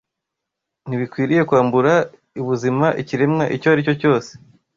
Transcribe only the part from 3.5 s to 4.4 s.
icyo aricyo cyose